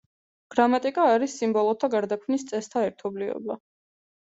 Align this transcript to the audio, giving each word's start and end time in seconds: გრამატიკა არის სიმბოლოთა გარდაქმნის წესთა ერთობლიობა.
გრამატიკა 0.55 1.05
არის 1.17 1.37
სიმბოლოთა 1.43 1.93
გარდაქმნის 1.99 2.49
წესთა 2.51 2.87
ერთობლიობა. 2.91 3.65